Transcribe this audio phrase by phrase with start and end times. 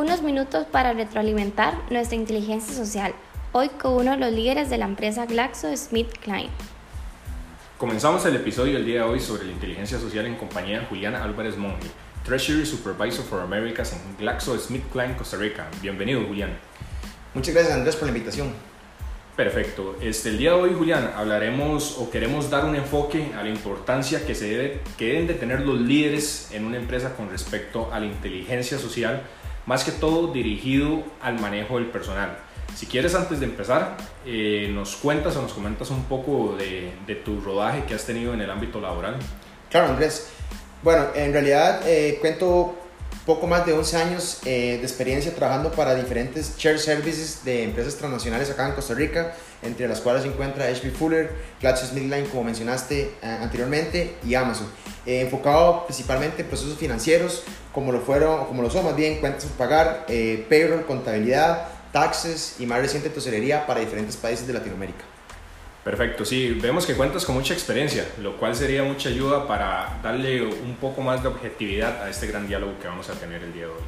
[0.00, 3.12] Unos minutos para retroalimentar nuestra inteligencia social,
[3.52, 6.48] hoy con uno de los líderes de la empresa GlaxoSmithKline.
[7.76, 11.22] Comenzamos el episodio del día de hoy sobre la inteligencia social en compañía de Juliana
[11.22, 11.90] Álvarez Monge,
[12.24, 15.68] Treasury Supervisor for Americas en GlaxoSmithKline, Costa Rica.
[15.82, 16.56] Bienvenido, Julián.
[17.34, 18.54] Muchas gracias, Andrés, por la invitación.
[19.36, 19.96] Perfecto.
[20.00, 24.24] Este, el día de hoy, Julián, hablaremos o queremos dar un enfoque a la importancia
[24.26, 28.00] que, se debe, que deben de tener los líderes en una empresa con respecto a
[28.00, 29.24] la inteligencia social,
[29.66, 32.38] más que todo dirigido al manejo del personal.
[32.74, 36.92] Si quieres, antes de empezar, eh, nos cuentas o nos comentas un poco de,
[37.24, 39.16] tu rodaje que has tenido en el ámbito laboral.
[39.70, 40.30] Claro, Andrés.
[40.82, 42.74] Bueno, en realidad eh, cuento
[43.26, 47.96] poco más de 11 años eh, de experiencia trabajando para diferentes share services de empresas
[47.96, 53.02] transnacionales acá en Costa Rica, entre las cuales se encuentra HP Fuller, GlaxoSmithKline, como mencionaste
[53.02, 54.66] eh, anteriormente, y Amazon.
[55.06, 59.44] Eh, enfocado principalmente en procesos financieros, como lo fueron, como lo son más bien, cuentas
[59.44, 60.06] por pagar,
[60.48, 65.04] payroll, contabilidad, taxes y más reciente tesorería para diferentes países de Latinoamérica.
[65.84, 70.42] Perfecto, sí, vemos que cuentas con mucha experiencia, lo cual sería mucha ayuda para darle
[70.42, 73.62] un poco más de objetividad a este gran diálogo que vamos a tener el día
[73.62, 73.82] de hoy.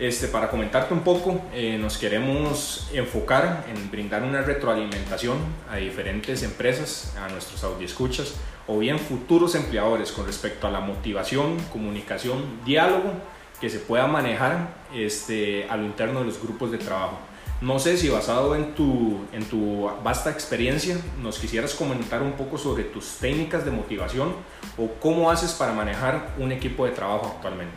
[0.00, 5.38] Este, para comentarte un poco, eh, nos queremos enfocar en brindar una retroalimentación
[5.70, 8.34] a diferentes empresas, a nuestros audioscuchas
[8.66, 13.12] o bien futuros empleadores con respecto a la motivación, comunicación, diálogo
[13.60, 17.18] que se pueda manejar este, a lo interno de los grupos de trabajo.
[17.62, 22.58] No sé si basado en tu, en tu vasta experiencia nos quisieras comentar un poco
[22.58, 24.34] sobre tus técnicas de motivación
[24.76, 27.76] o cómo haces para manejar un equipo de trabajo actualmente.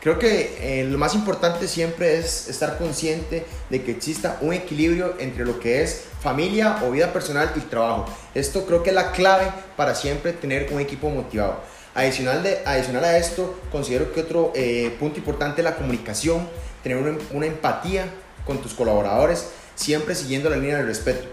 [0.00, 5.14] Creo que eh, lo más importante siempre es estar consciente de que exista un equilibrio
[5.18, 8.04] entre lo que es familia o vida personal y trabajo.
[8.34, 11.58] Esto creo que es la clave para siempre tener un equipo motivado.
[11.94, 16.46] Adicional, de, adicional a esto, considero que otro eh, punto importante es la comunicación,
[16.82, 18.06] tener una, una empatía
[18.46, 21.26] con tus colaboradores, siempre siguiendo la línea del respeto.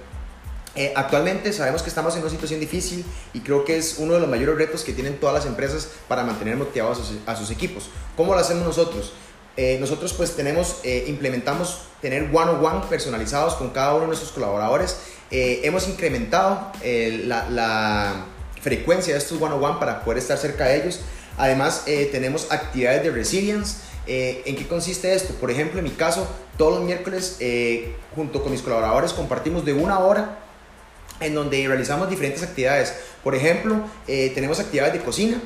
[0.76, 3.04] Eh, actualmente sabemos que estamos en una situación difícil
[3.34, 6.24] y creo que es uno de los mayores retos que tienen todas las empresas para
[6.24, 7.90] mantener motivados a sus, equipos.
[8.16, 9.14] ¿Cómo lo hacemos nosotros?
[9.58, 14.98] Eh, nosotros pues tenemos, eh, implementamos tener one-on-one personalizados con cada uno de nuestros colaboradores.
[15.32, 18.26] hemos incrementado la,
[18.62, 21.00] frecuencia de estos one-on-one para poder estar cerca de ellos.
[21.38, 23.78] Además tenemos actividades de resilience
[24.12, 25.36] eh, ¿En qué consiste esto?
[25.36, 26.28] Por ejemplo, en mi caso,
[26.58, 30.40] todos los miércoles, eh, junto con mis colaboradores, compartimos de una hora
[31.20, 32.96] en donde realizamos diferentes actividades.
[33.24, 35.40] Por ejemplo, eh, tenemos actividades de cocina,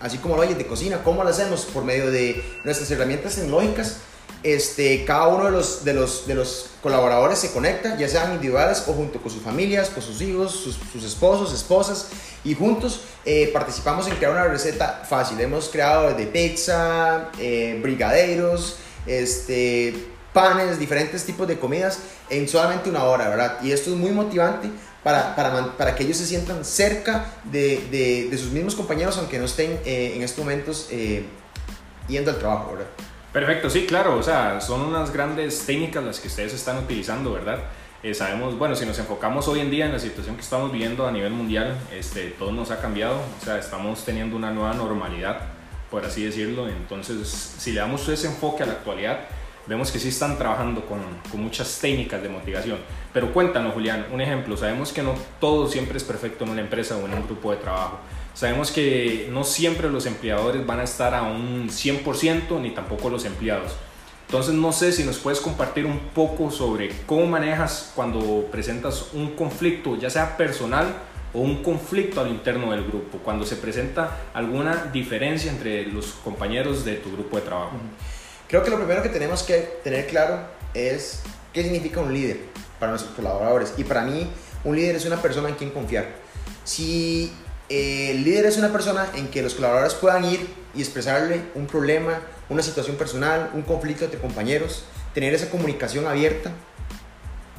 [0.00, 1.02] así como lo oyes de cocina.
[1.04, 1.66] ¿Cómo lo hacemos?
[1.66, 3.98] Por medio de nuestras herramientas tecnológicas.
[4.46, 8.84] Este, cada uno de los, de, los, de los colaboradores se conecta, ya sean individuales
[8.86, 12.06] o junto con sus familias, con sus hijos, sus, sus esposos, esposas,
[12.44, 15.40] y juntos eh, participamos en crear una receta fácil.
[15.40, 21.98] Hemos creado de pizza, eh, brigadeiros, este, panes, diferentes tipos de comidas
[22.30, 23.58] en solamente una hora, ¿verdad?
[23.64, 24.70] Y esto es muy motivante
[25.02, 29.40] para, para, para que ellos se sientan cerca de, de, de sus mismos compañeros, aunque
[29.40, 30.88] no estén eh, en estos momentos
[32.06, 32.86] yendo al trabajo, ¿verdad?
[33.36, 37.58] Perfecto, sí, claro, o sea, son unas grandes técnicas las que ustedes están utilizando, ¿verdad?
[38.02, 41.06] Eh, sabemos, bueno, si nos enfocamos hoy en día en la situación que estamos viviendo
[41.06, 45.40] a nivel mundial, este, todo nos ha cambiado, o sea, estamos teniendo una nueva normalidad,
[45.90, 49.20] por así decirlo, entonces si le damos ese enfoque a la actualidad,
[49.66, 51.00] vemos que sí están trabajando con,
[51.30, 52.78] con, muchas técnicas de motivación.
[53.12, 54.56] Pero cuéntanos, Julián, un ejemplo.
[54.56, 57.58] Sabemos que no todo siempre es perfecto en una empresa o en un grupo de
[57.58, 57.98] trabajo.
[58.34, 63.24] Sabemos que no siempre los empleadores van a estar a un 100% ni tampoco los
[63.24, 63.74] empleados.
[64.26, 69.36] Entonces no sé si nos puedes compartir un poco sobre cómo manejas cuando presentas un
[69.36, 70.86] conflicto, ya sea personal
[71.32, 76.84] o un conflicto al interno del grupo, cuando se presenta alguna diferencia entre los compañeros
[76.84, 77.76] de tu grupo de trabajo.
[78.48, 80.38] Creo que lo primero que tenemos que tener claro
[80.72, 81.20] es
[81.52, 82.38] qué significa un líder
[82.78, 83.72] para nuestros colaboradores.
[83.76, 84.30] Y para mí,
[84.62, 86.06] un líder es una persona en quien confiar.
[86.64, 87.32] Si
[87.68, 90.46] el líder es una persona en que los colaboradores puedan ir
[90.76, 96.52] y expresarle un problema, una situación personal, un conflicto entre compañeros, tener esa comunicación abierta.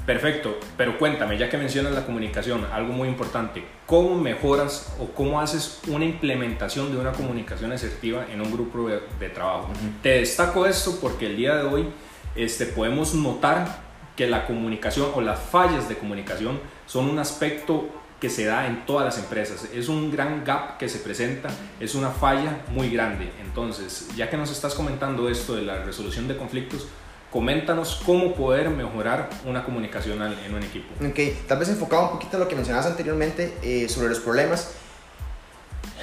[0.07, 5.41] Perfecto, pero cuéntame, ya que mencionas la comunicación, algo muy importante, ¿cómo mejoras o cómo
[5.41, 9.67] haces una implementación de una comunicación asertiva en un grupo de, trabajo?
[10.01, 11.89] Te destaco esto porque el día de hoy
[12.37, 13.81] este, podemos notar
[14.15, 17.89] que la comunicación o las fallas de comunicación son un aspecto
[18.21, 19.67] que se da en todas las empresas.
[19.73, 21.49] Es un gran gap que se presenta,
[21.81, 23.29] es una falla muy grande.
[23.45, 26.87] Entonces, ya que nos estás comentando esto de la resolución de conflictos,
[27.31, 30.87] coméntanos cómo poder mejorar una comunicación en un equipo.
[31.05, 34.71] Ok, tal vez enfocado un poquito en lo que mencionabas anteriormente eh, sobre los problemas.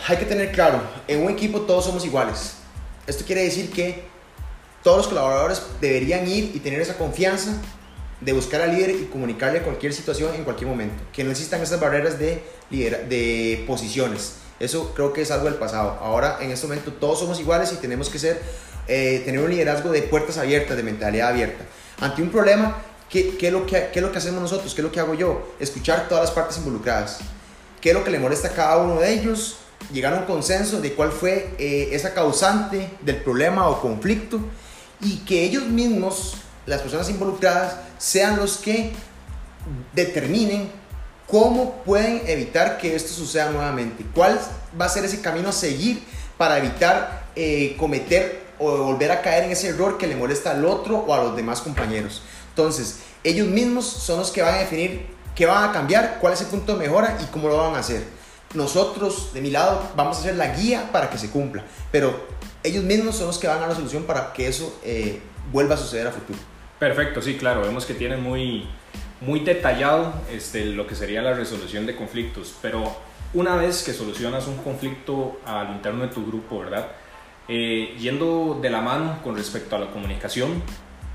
[0.06, 2.56] Hay que tener claro, en un equipo todos somos iguales.
[3.06, 4.04] Esto quiere decir que
[4.82, 7.52] todos los colaboradores deberían ir y tener esa confianza
[8.20, 11.02] de buscar al líder y comunicarle cualquier situación en cualquier momento.
[11.12, 14.36] Que no existan esas barreras de, de posiciones.
[14.60, 15.98] Eso creo que es algo del pasado.
[16.00, 18.40] Ahora, en este momento, todos somos iguales y tenemos que ser,
[18.88, 21.64] eh, tener un liderazgo de puertas abiertas, de mentalidad abierta.
[22.00, 22.78] Ante un problema,
[23.08, 24.74] ¿qué, qué, es lo que, ¿qué es lo que hacemos nosotros?
[24.74, 25.54] ¿Qué es lo que hago yo?
[25.60, 27.18] Escuchar todas las partes involucradas.
[27.80, 29.56] ¿Qué es lo que le molesta a cada uno de ellos?
[29.92, 34.40] Llegar a un consenso de cuál fue eh, esa causante del problema o conflicto
[35.00, 38.92] y que ellos mismos, las personas involucradas, sean los que
[39.92, 40.70] determinen
[41.26, 44.38] cómo pueden evitar que esto suceda nuevamente, cuál
[44.80, 46.02] va a ser ese camino a seguir
[46.36, 50.64] para evitar eh, cometer o volver a caer en ese error que le molesta al
[50.64, 52.22] otro o a los demás compañeros.
[52.50, 56.40] Entonces, ellos mismos son los que van a definir qué van a cambiar, cuál es
[56.40, 58.04] el punto de mejora y cómo lo van a hacer.
[58.54, 62.28] Nosotros, de mi lado, vamos a ser la guía para que se cumpla, pero
[62.62, 65.20] ellos mismos son los que van a dar la solución para que eso eh,
[65.52, 66.38] vuelva a suceder a futuro.
[66.78, 68.68] Perfecto, sí, claro, vemos que tienen muy,
[69.20, 72.96] muy detallado este, lo que sería la resolución de conflictos, pero
[73.32, 76.86] una vez que solucionas un conflicto al interno de tu grupo, ¿verdad?
[77.46, 80.62] Eh, yendo de la mano con respecto a la comunicación,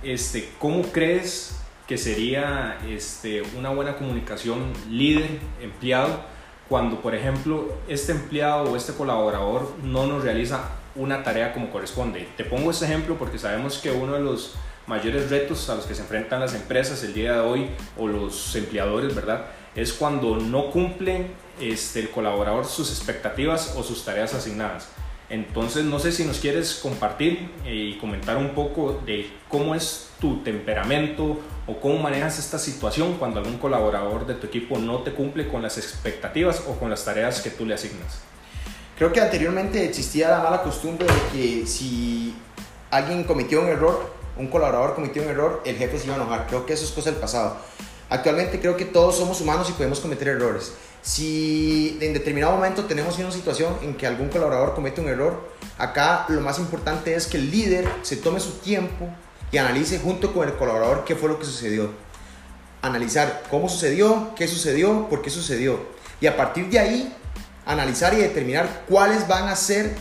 [0.04, 6.22] este, ¿cómo crees que sería este, una buena comunicación líder-empleado
[6.68, 12.28] cuando, por ejemplo, este empleado o este colaborador no nos realiza una tarea como corresponde?
[12.38, 14.54] Te pongo este ejemplo porque sabemos que uno de los
[14.86, 18.56] mayores retos a los que se enfrentan las empresas el día de hoy o los
[18.56, 19.48] empleadores, ¿verdad?
[19.75, 21.28] Es cuando no cumple
[21.60, 24.90] este, el colaborador sus expectativas o sus tareas asignadas.
[25.30, 30.10] Entonces, no sé si nos quieres compartir eh, y comentar un poco de cómo es
[30.20, 35.12] tu temperamento o cómo manejas esta situación cuando algún colaborador de tu equipo no te
[35.12, 38.22] cumple con las expectativas o con las tareas que tú le asignas.
[38.98, 42.36] Creo que anteriormente existía la mala costumbre de que si
[42.90, 46.48] alguien cometió un error, un colaborador cometió un error, el jefe se iba a enojar.
[46.48, 47.58] Creo que eso es cosa del pasado.
[48.10, 50.74] Actualmente creo que todos somos humanos y podemos cometer errores.
[51.01, 56.25] Si en determinado momento tenemos una situación en que algún colaborador comete un error, acá
[56.28, 59.07] lo más importante es que el líder se tome su tiempo
[59.51, 61.92] y analice junto con el colaborador qué fue lo que sucedió.
[62.81, 65.80] Analizar cómo sucedió, qué sucedió, por qué sucedió.
[66.22, 67.16] Y a partir de ahí,
[67.66, 69.96] analizar y determinar cuáles van a ser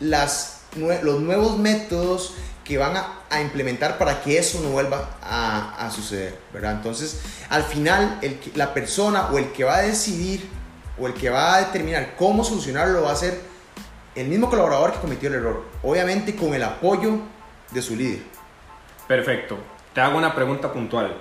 [0.00, 6.72] los nuevos métodos que van a, implementar para que eso no vuelva a, suceder, ¿verdad?
[6.72, 7.20] Entonces,
[7.50, 8.20] al final,
[8.54, 10.48] la persona o el que va a decidir
[10.98, 13.40] o el que va a determinar cómo solucionarlo va a ser
[14.14, 17.18] el mismo colaborador que cometió el error, obviamente con el apoyo
[17.70, 18.22] de su líder.
[19.08, 19.58] Perfecto.
[19.92, 21.16] Te hago una pregunta puntual.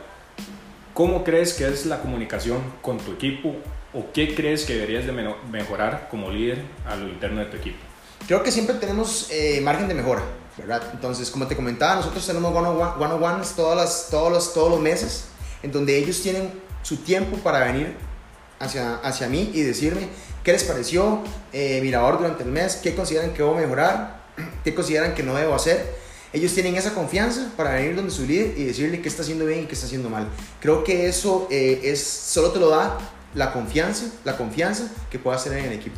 [0.94, 3.56] ¿Cómo crees que es la comunicación con tu equipo
[3.94, 5.12] o qué crees que deberías de
[5.52, 7.93] mejorar como líder a lo interno de tu equipo?
[8.28, 10.24] Creo que siempre tenemos eh, margen de mejora.
[10.58, 10.84] ¿verdad?
[10.94, 15.26] Entonces, como te comentaba, nosotros tenemos one-on-ones todas las, todos, los, todos los meses,
[15.64, 16.52] en donde ellos tienen
[16.84, 17.96] su tiempo para venir
[18.60, 20.10] hacia, hacia mí y decirme
[20.44, 21.22] qué les pareció
[21.52, 24.24] eh, mi labor durante el mes, qué consideran que debo mejorar,
[24.64, 26.04] qué consideran que no debo hacer.
[26.34, 29.62] Ellos tienen esa confianza para venir donde su líder y decirle qué está haciendo bien
[29.62, 30.28] y qué está haciendo mal.
[30.60, 32.98] Creo que eso eh, es, solo te lo da
[33.36, 35.98] la confianza, la confianza que puedas tener en el equipo.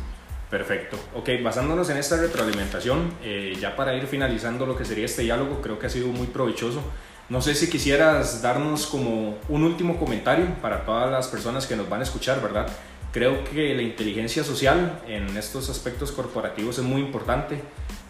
[0.50, 0.96] Perfecto.
[1.14, 5.60] Ok, basándonos en esta retroalimentación, eh, ya para ir finalizando lo que sería este diálogo,
[5.60, 6.80] creo que ha sido muy provechoso.
[7.28, 11.88] No sé si quisieras darnos como un último comentario para todas las personas que nos
[11.88, 12.68] van a escuchar, ¿verdad?
[13.12, 17.60] Creo que la inteligencia social en estos aspectos corporativos es muy importante.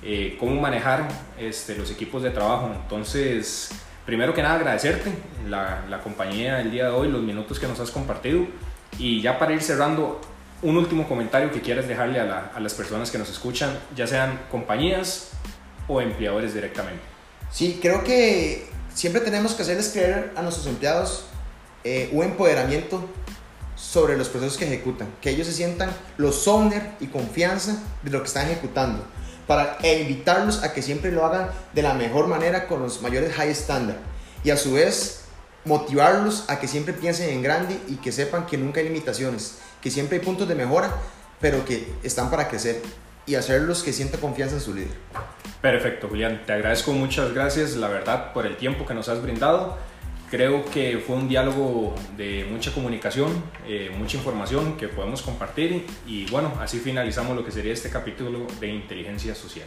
[0.03, 1.09] Eh, cómo manejar
[1.39, 2.71] este, los equipos de trabajo.
[2.75, 3.71] Entonces,
[4.05, 5.11] primero que nada, agradecerte
[5.49, 8.45] la, la compañía el día de hoy, los minutos que nos has compartido.
[8.99, 10.21] Y ya para ir cerrando,
[10.63, 15.31] un último comentario que quieras dejarle a, las personas que nos escuchan, ya sean compañías
[15.89, 17.03] o empleadores directamente.
[17.51, 21.27] Sí, creo que siempre tenemos que hacerles creer a nuestros empleados
[21.85, 23.09] eh, un empoderamiento
[23.77, 28.21] sobre los procesos que ejecutan, que ellos se sientan los owner y confianza de lo
[28.21, 29.05] que están ejecutando,
[29.47, 33.51] para invitarlos a que siempre lo hagan de la mejor manera con los mayores high
[33.51, 33.99] standard
[34.43, 35.26] y a su vez
[35.67, 39.91] motivarlos a que siempre piensen en grande y que sepan que nunca hay limitaciones, que
[39.91, 40.95] siempre hay puntos de mejora,
[41.41, 42.81] pero que están para crecer
[43.27, 44.97] y hacerlos que sienta confianza en su líder.
[45.61, 46.43] Perfecto, Julián.
[46.47, 49.77] Te agradezco muchas gracias, la verdad, por el tiempo que nos has brindado.
[50.31, 53.31] Creo que fue un diálogo de mucha comunicación,
[53.67, 58.47] eh, mucha información que podemos compartir y bueno, así finalizamos lo que sería este capítulo
[58.61, 59.67] de inteligencia social.